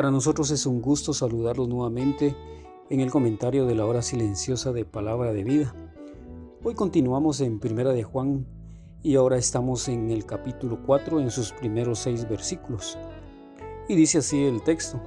[0.00, 2.34] Para nosotros es un gusto saludarlos nuevamente
[2.88, 5.74] en el comentario de la hora silenciosa de Palabra de Vida.
[6.64, 8.46] Hoy continuamos en Primera de Juan
[9.02, 12.96] y ahora estamos en el capítulo 4 en sus primeros seis versículos.
[13.90, 14.98] Y dice así el texto,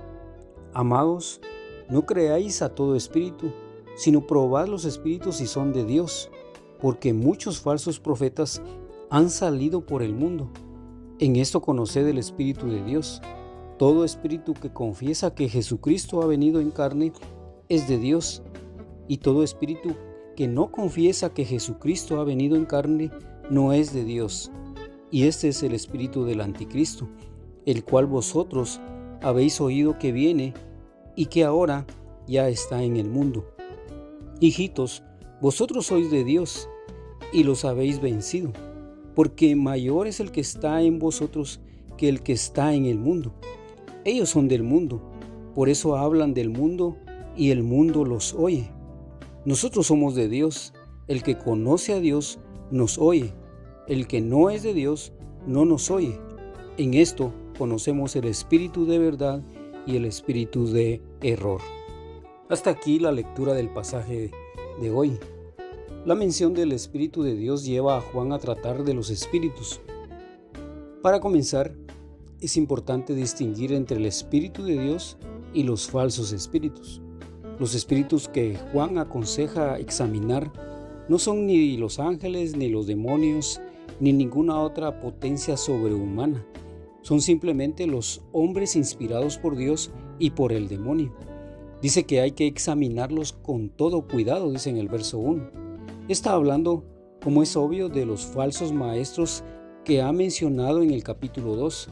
[0.75, 1.41] Amados,
[1.89, 3.51] no creáis a todo espíritu,
[3.95, 6.29] sino probad los espíritus si son de Dios,
[6.79, 8.61] porque muchos falsos profetas
[9.09, 10.51] han salido por el mundo.
[11.17, 13.23] En esto conoced el Espíritu de Dios
[13.77, 17.11] todo espíritu que confiesa que Jesucristo ha venido en carne
[17.69, 18.43] es de Dios,
[19.07, 19.95] y todo espíritu
[20.35, 23.11] que no confiesa que Jesucristo ha venido en carne
[23.49, 24.51] no es de Dios.
[25.11, 27.07] Y este es el espíritu del anticristo,
[27.65, 28.81] el cual vosotros
[29.21, 30.53] habéis oído que viene
[31.15, 31.85] y que ahora
[32.27, 33.53] ya está en el mundo.
[34.39, 35.03] Hijitos,
[35.41, 36.67] vosotros sois de Dios
[37.31, 38.51] y los habéis vencido,
[39.15, 41.61] porque mayor es el que está en vosotros
[41.97, 43.33] que el que está en el mundo.
[44.05, 45.01] Ellos son del mundo,
[45.55, 46.97] por eso hablan del mundo
[47.37, 48.69] y el mundo los oye.
[49.45, 50.73] Nosotros somos de Dios,
[51.07, 52.39] el que conoce a Dios
[52.71, 53.33] nos oye,
[53.87, 55.13] el que no es de Dios
[55.47, 56.19] no nos oye.
[56.77, 59.41] En esto conocemos el espíritu de verdad
[59.85, 61.61] y el espíritu de error.
[62.49, 64.31] Hasta aquí la lectura del pasaje
[64.81, 65.17] de hoy.
[66.05, 69.79] La mención del Espíritu de Dios lleva a Juan a tratar de los espíritus.
[71.01, 71.73] Para comenzar,
[72.45, 75.17] es importante distinguir entre el Espíritu de Dios
[75.53, 77.01] y los falsos espíritus.
[77.57, 80.51] Los espíritus que Juan aconseja examinar
[81.07, 83.61] no son ni los ángeles, ni los demonios,
[83.99, 86.45] ni ninguna otra potencia sobrehumana.
[87.01, 91.13] Son simplemente los hombres inspirados por Dios y por el demonio.
[91.81, 95.49] Dice que hay que examinarlos con todo cuidado, dice en el verso 1.
[96.09, 96.83] Está hablando,
[97.21, 99.43] como es obvio, de los falsos maestros
[99.85, 101.89] que ha mencionado en el capítulo 2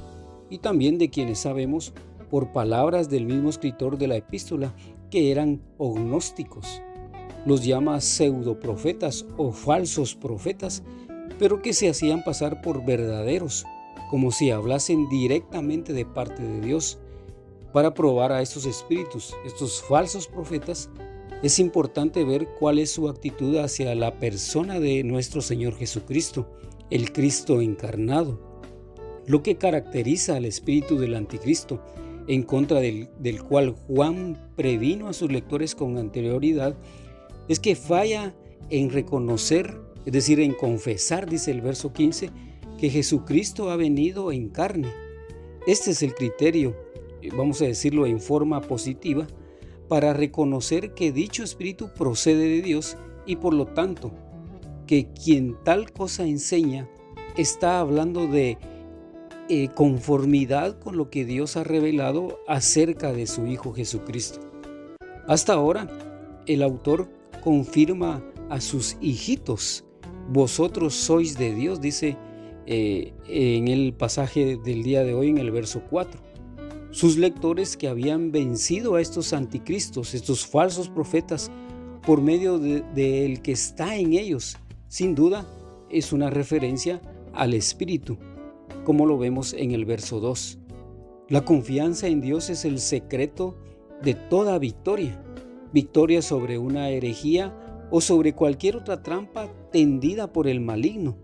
[0.51, 1.93] y también de quienes sabemos
[2.29, 4.75] por palabras del mismo escritor de la epístola
[5.09, 6.81] que eran agnósticos.
[7.45, 10.83] Los llama pseudoprofetas o falsos profetas,
[11.39, 13.65] pero que se hacían pasar por verdaderos,
[14.11, 16.99] como si hablasen directamente de parte de Dios.
[17.73, 20.89] Para probar a estos espíritus, estos falsos profetas,
[21.41, 26.47] es importante ver cuál es su actitud hacia la persona de nuestro Señor Jesucristo,
[26.89, 28.50] el Cristo encarnado.
[29.31, 31.81] Lo que caracteriza al espíritu del anticristo,
[32.27, 33.07] en contra del,
[33.47, 36.75] cual Juan previno a sus lectores con anterioridad,
[37.47, 38.35] es que falla
[38.69, 42.29] en reconocer, es decir, en confesar, dice el verso 15,
[42.77, 44.89] que Jesucristo ha venido en carne.
[45.65, 46.75] Este es el criterio,
[47.33, 49.27] vamos a decirlo en forma positiva,
[49.87, 54.11] para reconocer que dicho espíritu procede de Dios y por lo tanto
[54.87, 56.89] que quien tal cosa enseña
[57.37, 58.57] está hablando de
[59.53, 64.39] eh, conformidad con lo que Dios ha revelado acerca de su Hijo Jesucristo.
[65.27, 65.89] Hasta ahora,
[66.45, 67.09] el autor
[67.43, 69.83] confirma a sus hijitos,
[70.31, 72.15] vosotros sois de Dios, dice
[72.65, 76.17] eh, en el pasaje del día de hoy en el verso 4.
[76.91, 81.51] Sus lectores que habían vencido a estos anticristos, estos falsos profetas,
[82.07, 84.55] por medio del que está en ellos,
[84.87, 85.45] sin duda
[85.89, 87.01] es una referencia
[87.33, 88.17] al Espíritu
[88.83, 90.59] como lo vemos en el verso 2.
[91.29, 93.55] La confianza en Dios es el secreto
[94.01, 95.23] de toda victoria,
[95.71, 97.55] victoria sobre una herejía
[97.91, 101.17] o sobre cualquier otra trampa tendida por el maligno,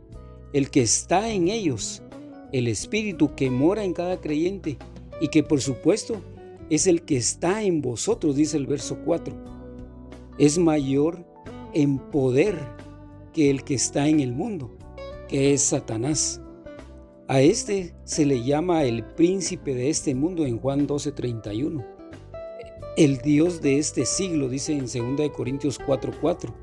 [0.53, 2.03] el que está en ellos,
[2.51, 4.77] el Espíritu que mora en cada creyente
[5.19, 6.21] y que por supuesto
[6.69, 9.33] es el que está en vosotros, dice el verso 4.
[10.37, 11.25] Es mayor
[11.73, 12.59] en poder
[13.33, 14.71] que el que está en el mundo,
[15.27, 16.41] que es Satanás.
[17.29, 21.85] A este se le llama el príncipe de este mundo en Juan 12:31.
[22.95, 26.53] El Dios de este siglo, dice en 2 Corintios 4:4.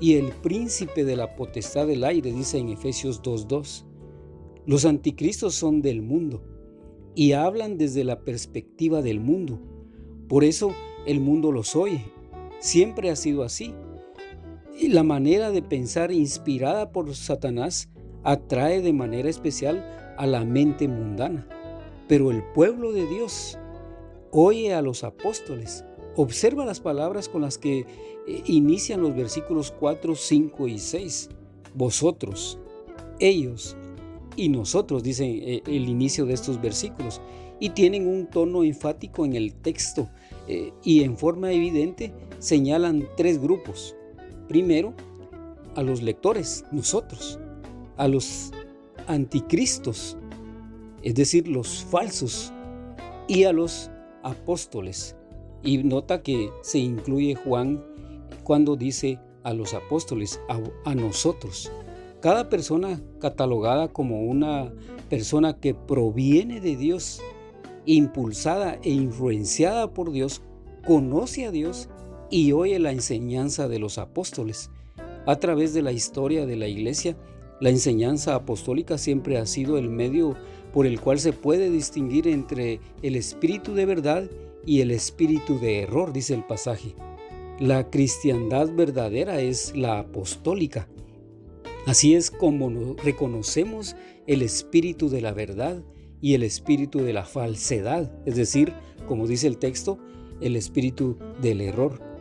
[0.00, 3.86] Y el príncipe de la potestad del aire, dice en Efesios 2:2.
[4.66, 6.44] Los anticristos son del mundo
[7.14, 9.60] y hablan desde la perspectiva del mundo.
[10.28, 10.74] Por eso
[11.06, 12.04] el mundo los oye.
[12.60, 13.74] Siempre ha sido así.
[14.88, 17.91] la manera de pensar inspirada por Satanás
[18.24, 21.46] atrae de manera especial a la mente mundana.
[22.08, 23.58] Pero el pueblo de Dios
[24.30, 25.84] oye a los apóstoles,
[26.16, 27.80] observa las palabras con las que
[28.26, 31.30] eh, inician los versículos 4, 5 y 6.
[31.74, 32.58] Vosotros,
[33.18, 33.76] ellos
[34.36, 37.20] y nosotros, dicen eh, el inicio de estos versículos,
[37.60, 40.08] y tienen un tono enfático en el texto
[40.48, 43.94] eh, y en forma evidente señalan tres grupos.
[44.48, 44.94] Primero,
[45.76, 47.38] a los lectores, nosotros,
[48.02, 48.50] a los
[49.06, 50.16] anticristos,
[51.04, 52.52] es decir, los falsos,
[53.28, 53.92] y a los
[54.24, 55.14] apóstoles.
[55.62, 57.80] Y nota que se incluye Juan
[58.42, 60.40] cuando dice a los apóstoles,
[60.84, 61.70] a, nosotros.
[62.20, 64.72] Cada persona catalogada como una
[65.08, 67.22] persona que proviene de Dios,
[67.86, 70.42] impulsada e influenciada por Dios,
[70.84, 71.88] conoce a Dios
[72.30, 74.70] y oye la enseñanza de los apóstoles.
[75.24, 77.16] A través de la historia de la iglesia,
[77.62, 80.36] la enseñanza apostólica siempre ha sido el medio
[80.72, 84.28] por el cual se puede distinguir entre el espíritu de verdad
[84.66, 86.96] y el espíritu de error, dice el pasaje.
[87.60, 90.88] La cristiandad verdadera es la apostólica.
[91.86, 93.94] Así es como reconocemos
[94.26, 95.84] el espíritu de la verdad
[96.20, 98.72] y el espíritu de la falsedad, es decir,
[99.06, 100.00] como dice el texto,
[100.40, 102.11] el espíritu del error.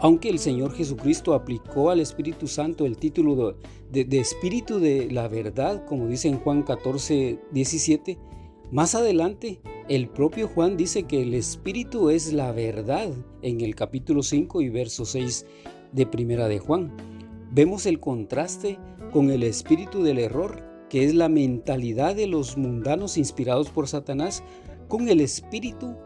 [0.00, 3.56] Aunque el Señor Jesucristo aplicó al Espíritu Santo el título
[3.90, 8.18] de, Espíritu de la Verdad, como dice en Juan 14, 17,
[8.70, 13.08] más adelante el propio Juan dice que el Espíritu es la verdad
[13.42, 15.46] en el capítulo 5 y verso 6
[15.92, 16.92] de Primera de Juan.
[17.52, 18.78] Vemos el contraste
[19.12, 24.42] con el espíritu del error, que es la mentalidad de los mundanos inspirados por Satanás,
[24.88, 25.96] con el espíritu,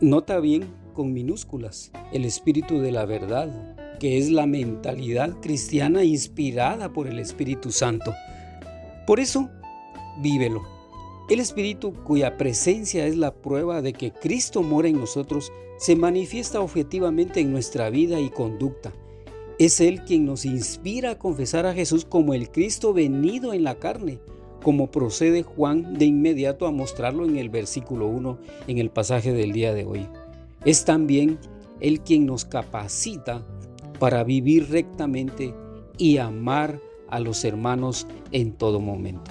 [0.00, 6.92] nota bien, con minúsculas, el espíritu de la verdad, que es la mentalidad cristiana inspirada
[6.92, 8.12] por el Espíritu Santo.
[9.06, 9.48] Por eso,
[10.20, 10.62] vívelo.
[11.30, 16.60] El Espíritu cuya presencia es la prueba de que Cristo mora en nosotros se manifiesta
[16.60, 18.92] objetivamente en nuestra vida y conducta.
[19.58, 23.76] Es Él quien nos inspira a confesar a Jesús como el Cristo venido en la
[23.76, 24.18] carne,
[24.62, 29.52] como procede Juan de inmediato a mostrarlo en el versículo 1 en el pasaje del
[29.52, 30.08] día de hoy.
[30.64, 31.38] Es también
[31.80, 33.44] Él quien nos capacita
[33.98, 35.54] para vivir rectamente
[35.98, 39.30] y amar a los hermanos en todo momento.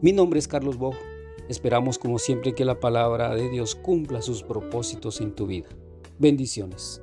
[0.00, 0.94] Mi nombre es Carlos Bog.
[1.48, 5.68] Esperamos como siempre que la palabra de Dios cumpla sus propósitos en tu vida.
[6.18, 7.02] Bendiciones.